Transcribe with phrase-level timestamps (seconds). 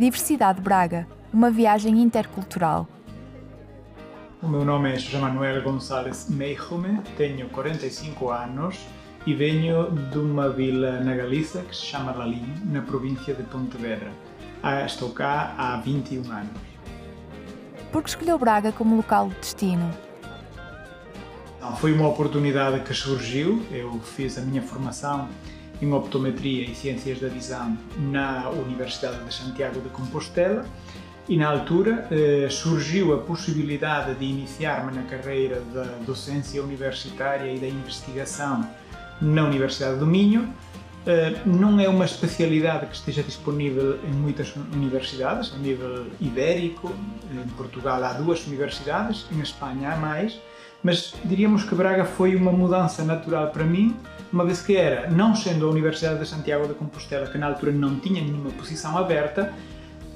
[0.00, 2.88] Diversidade Braga, uma viagem intercultural.
[4.42, 8.78] O meu nome é José Manuel Gonçalves Meijome, tenho 45 anos
[9.26, 14.10] e venho de uma vila na Galiza que se chama Lalim, na província de Pontevedra.
[14.62, 16.48] Ah, estou cá há 21 anos.
[17.92, 19.90] Por que escolheu Braga como local de destino?
[21.76, 23.62] Foi uma oportunidade que surgiu.
[23.70, 25.28] Eu fiz a minha formação
[25.80, 30.66] em optometria e ciências da visão na Universidade de Santiago de Compostela
[31.28, 37.58] e na altura eh, surgiu a possibilidade de iniciar-me na carreira da docência universitária e
[37.58, 38.68] da investigação
[39.20, 40.52] na Universidade do Minho.
[41.06, 46.92] Eh, não é uma especialidade que esteja disponível em muitas universidades, a nível ibérico.
[47.32, 50.36] Em Portugal há duas universidades, em Espanha há mais,
[50.82, 53.96] mas diríamos que Braga foi uma mudança natural para mim,
[54.32, 57.72] uma vez que era, não sendo a Universidade de Santiago de Compostela, que na altura
[57.72, 59.52] não tinha nenhuma posição aberta,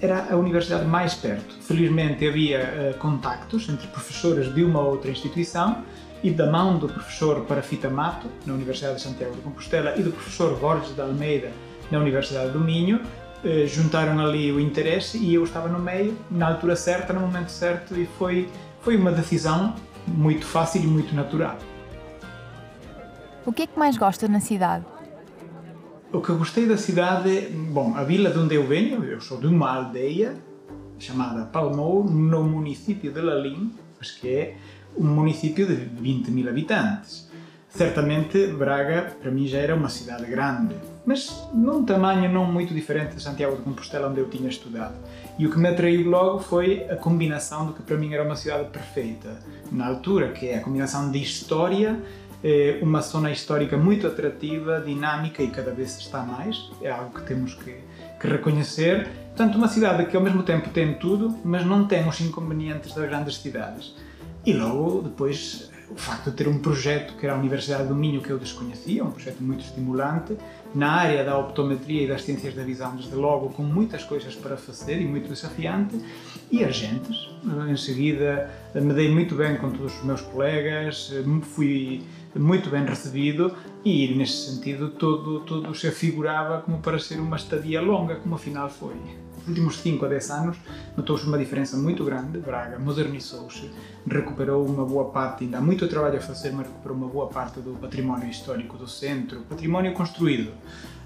[0.00, 1.54] era a universidade mais perto.
[1.62, 5.84] Felizmente havia uh, contactos entre professores de uma ou outra instituição
[6.22, 10.10] e da mão do professor Parafita Mato, na Universidade de Santiago de Compostela, e do
[10.10, 11.50] professor Borges de Almeida,
[11.90, 16.48] na Universidade do Minho, uh, juntaram ali o interesse e eu estava no meio, na
[16.48, 18.48] altura certa, no momento certo, e foi,
[18.80, 19.74] foi uma decisão
[20.06, 21.58] muito fácil e muito natural.
[23.46, 24.84] O que é que mais gosta na cidade?
[26.12, 29.38] O que eu gostei da cidade, bom, a vila de onde eu venho, eu sou
[29.38, 30.36] de uma aldeia
[30.98, 34.56] chamada Palmou, no município de Lalim, mas que é
[34.96, 37.28] um município de 20 mil habitantes.
[37.68, 43.16] Certamente Braga para mim já era uma cidade grande, mas num tamanho não muito diferente
[43.16, 44.94] de Santiago de Compostela, onde eu tinha estudado.
[45.38, 48.36] E o que me atraiu logo foi a combinação do que para mim era uma
[48.36, 49.38] cidade perfeita
[49.70, 52.00] na altura, que é a combinação de história,
[52.42, 57.26] eh, uma zona histórica muito atrativa, dinâmica e cada vez está mais, é algo que
[57.26, 57.74] temos que,
[58.20, 59.08] que reconhecer.
[59.28, 63.08] Portanto, uma cidade que ao mesmo tempo tem tudo, mas não tem os inconvenientes das
[63.08, 63.94] grandes cidades.
[64.46, 68.20] E logo depois o facto de ter um projeto que era a Universidade do Minho
[68.20, 70.36] que eu desconhecia, um projeto muito estimulante,
[70.74, 74.56] na área da optometria e das ciências da visão, desde logo, com muitas coisas para
[74.56, 76.00] fazer e muito desafiante,
[76.50, 77.28] e as gentes.
[77.68, 81.12] Em seguida, me dei muito bem com todos os meus colegas,
[81.42, 82.02] fui
[82.34, 87.80] muito bem recebido e, nesse sentido, todo, todo se afigurava como para ser uma estadia
[87.80, 88.94] longa, como afinal foi
[89.44, 90.56] nos últimos 5 a 10 anos
[90.96, 92.38] notou-se uma diferença muito grande.
[92.38, 93.70] Braga modernizou-se,
[94.06, 97.60] recuperou uma boa parte, ainda há muito trabalho a fazer, mas recuperou uma boa parte
[97.60, 100.52] do património histórico do centro, património construído,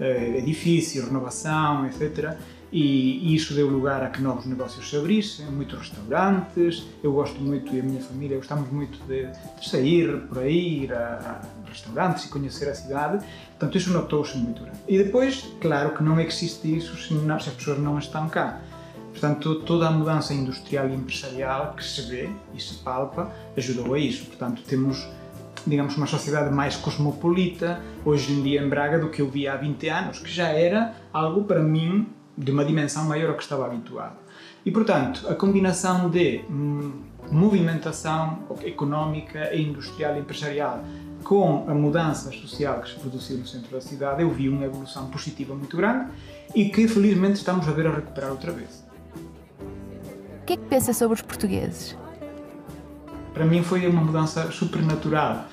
[0.00, 2.36] eh, edifício, renovação, etc.
[2.76, 6.84] E isso deu lugar a que novos negócios se abrissem, muitos restaurantes.
[7.04, 9.28] Eu gosto muito, e a minha família, gostamos muito de,
[9.60, 13.24] de sair por aí, ir a, a restaurantes e conhecer a cidade.
[13.50, 14.78] Portanto, isso notou-se muito grande.
[14.88, 18.60] E depois, claro que não existe isso se, não, se as pessoas não estão cá.
[19.12, 24.00] Portanto, toda a mudança industrial e empresarial que se vê e se palpa ajudou a
[24.00, 24.26] isso.
[24.26, 25.08] Portanto, temos,
[25.64, 29.56] digamos, uma sociedade mais cosmopolita hoje em dia em Braga do que eu via há
[29.56, 33.66] 20 anos, que já era algo para mim de uma dimensão maior ao que estava
[33.66, 34.16] habituado.
[34.64, 36.92] E, portanto, a combinação de hum,
[37.30, 40.82] movimentação económica e industrial e empresarial
[41.22, 45.08] com a mudança social que se produziu no centro da cidade, eu vi uma evolução
[45.08, 46.10] positiva muito grande
[46.54, 48.84] e que felizmente estamos a ver a recuperar outra vez.
[50.42, 51.96] O que é que pensa sobre os portugueses?
[53.32, 55.46] Para mim foi uma mudança supernatural.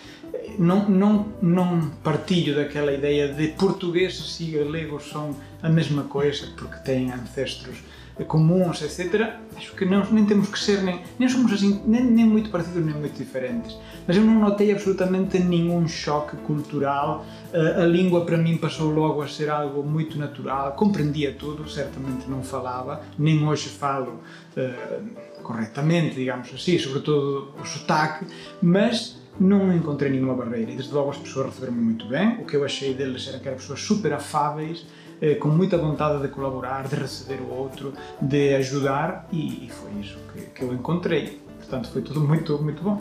[0.57, 6.77] Não, não, não partilho daquela ideia de portugueses e galegos são a mesma coisa porque
[6.77, 7.77] têm ancestros
[8.25, 9.33] comuns, etc.
[9.55, 12.85] Acho que não, nem temos que ser, nem, nem somos assim, nem, nem muito parecidos,
[12.85, 13.77] nem muito diferentes.
[14.07, 17.25] Mas eu não notei absolutamente nenhum choque cultural.
[17.53, 20.73] Uh, a língua para mim passou logo a ser algo muito natural.
[20.73, 24.19] Compreendia tudo, certamente não falava, nem hoje falo
[24.57, 28.25] uh, corretamente, digamos assim, sobretudo o sotaque,
[28.61, 32.37] mas não encontrei nenhuma barreira e desde logo as pessoas receberam-me muito bem.
[32.41, 34.85] O que eu achei deles era que eram pessoas super afáveis,
[35.21, 40.17] eh, com muita vontade de colaborar, de receber o outro, de ajudar e, foi isso
[40.33, 41.41] que, que, eu encontrei.
[41.57, 42.99] Portanto, foi tudo muito, muito bom.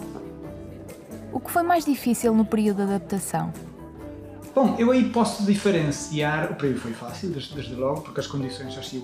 [1.32, 3.52] O que foi mais difícil no período de adaptação?
[4.52, 6.50] Bom, eu aí posso diferenciar.
[6.50, 9.02] O período foi fácil, desde, desde logo, porque as condições assim,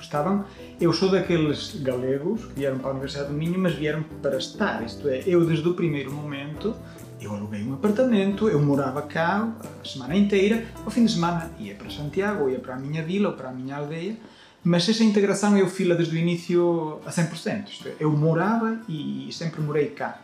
[0.00, 0.44] estavam.
[0.80, 4.84] Eu sou daqueles galegos que vieram para a Universidade do Minho, mas vieram para estar.
[4.84, 6.74] Isto é, eu desde o primeiro momento
[7.20, 11.74] eu aluguei um apartamento, eu morava cá a semana inteira, ao fim de semana ia
[11.74, 14.16] para Santiago, ia para a minha vila ou para a minha aldeia,
[14.64, 17.68] mas essa integração eu fiz desde o início a 100%.
[17.68, 20.22] Isto é, eu morava e sempre morei cá,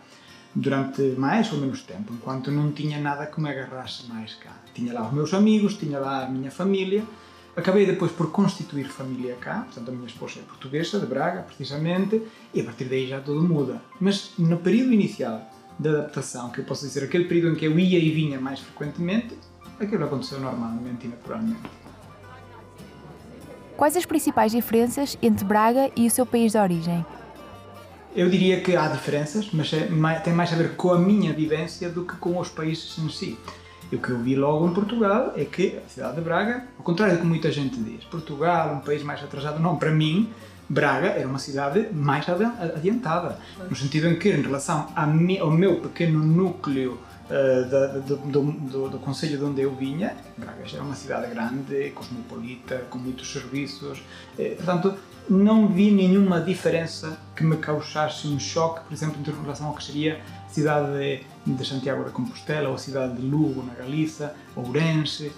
[0.57, 4.57] durante mais ou menos tempo, enquanto não tinha nada que me agarrasse mais cá.
[4.75, 7.05] Tinha lá os meus amigos, tinha lá a minha família,
[7.57, 12.21] Acabei depois por constituir família cá, portanto a minha esposa é portuguesa, de Braga, precisamente,
[12.53, 13.81] e a partir daí já tudo muda.
[13.99, 15.41] Mas no período inicial
[15.79, 18.61] da adaptação, que eu posso dizer, aquele período em que eu ia e vinha mais
[18.61, 19.39] frequentemente,
[19.81, 21.63] aquilo aconteceu normalmente e naturalmente.
[23.75, 27.07] Quais as principais diferenças entre Braga e o seu país de origem?
[28.17, 29.87] Eu diria que há diferenças, mas é
[30.25, 33.39] tem mais a ver com a minha vivência do que com os países em si.
[33.93, 36.83] E o que eu vi logo em Portugal é que a cidade de Braga, ao
[36.83, 40.31] contrário do que muita gente diz, Portugal, um país mais atrasado, não, para mim,
[40.67, 42.27] Braga era uma cidade mais
[42.75, 46.99] adiantada, no sentido em que, em relação ao meu pequeno núcleo
[47.31, 51.91] uh, do, do, do, do concelho de onde eu vinha, Braga era uma cidade grande,
[51.91, 54.03] cosmopolita, com muitos serviços,
[54.39, 54.95] eh, portanto,
[55.29, 59.83] não vi nenhuma diferença que me causasse um choque, por exemplo, em relação ao que
[59.83, 60.93] seria a cidade
[61.47, 65.33] de, de Santiago de Compostela ou a cidade de Lugo, na Galiza, Ourense,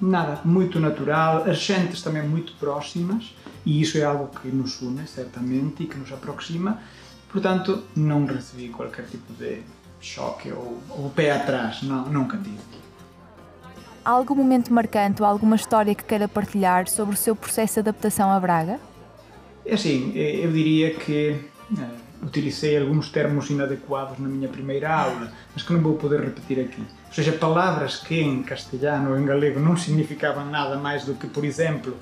[0.00, 3.34] nada, muito natural, as gentes também muito próximas
[3.64, 6.80] e isso é algo que nos une, certamente, e que nos aproxima,
[7.30, 9.62] portanto, não recebi qualquer tipo de
[10.02, 12.58] choque ou, ou pé atrás, não, nunca tive.
[14.04, 17.80] Há algum momento marcante ou alguma história que queira partilhar sobre o seu processo de
[17.80, 18.80] adaptação a Braga?
[19.64, 21.40] É assim, eu diria que
[21.70, 26.58] uh, utilizei alguns termos inadequados na minha primeira aula, mas que não vou poder repetir
[26.58, 26.82] aqui.
[27.12, 31.26] Ou seja, palavras que em castelhano ou em galego não significavam nada mais do que,
[31.26, 31.94] por exemplo,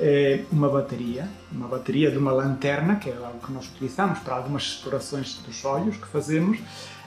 [0.00, 4.34] eh, uma bateria, uma bateria de uma lanterna, que é algo que nós utilizamos para
[4.34, 6.58] algumas explorações dos olhos que fazemos.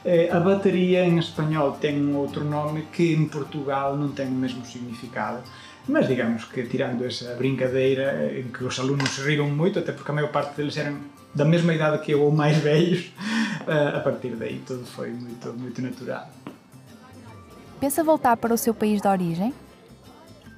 [0.06, 4.32] Eh, a bateria em espanhol tem um outro nome que em Portugal não tem o
[4.32, 5.44] mesmo significado.
[5.86, 10.10] Mas digamos que tirando essa brincadeira em que os alunos se riram muito, até porque
[10.10, 10.98] a maior parte deles eram
[11.36, 13.12] da mesma idade que eu ou mais velhos,
[13.68, 16.26] eh, a partir daí tudo foi muito, muito natural.
[17.80, 19.54] Pensa voltar para o seu país de origem?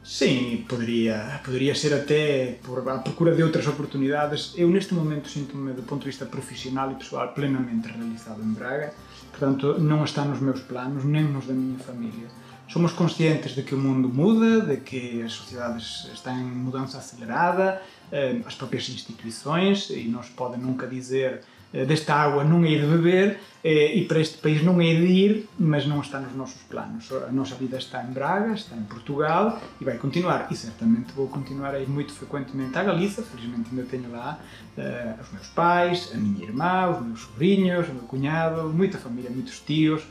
[0.04, 4.54] Sim, poderia, poderia ser até por a procura de outras oportunidades.
[4.58, 8.94] Eu neste momento sinto-me do ponto de vista profissional e pessoal plenamente realizado em Braga,
[9.30, 12.28] portanto não está nos meus planos nem nos da minha família
[12.72, 17.82] somos conscientes de que o mundo muda, de que as sociedades estão em mudança acelerada,
[18.10, 21.42] eh, as próprias instituições, e não se nunca dizer
[21.74, 25.50] desta água não hei de beber eh, e para este país não hei de ir,
[25.60, 27.12] mas não está nos nossos planos.
[27.12, 30.48] A nossa vida está em Braga, está em Portugal e vai continuar.
[30.50, 34.40] E certamente vou continuar a ir muito frequentemente à Galiza, felizmente ainda tenho lá
[34.78, 39.30] uh, os meus pais, a minha irmã, os meus sobrinhos, o meu cunhado, muita família,
[39.30, 40.04] muitos tios.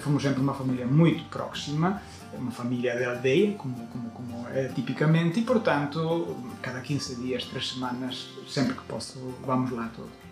[0.00, 2.00] Fomos sempre uma família muito próxima
[2.36, 7.74] uma família de aldeia, como, como, como é tipicamente, e portanto, cada 15 dias, 3
[7.74, 10.23] semanas, sempre que posso, vamos lá todos.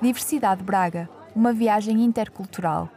[0.00, 2.88] Diversidade Braga, uma viagem intercultural.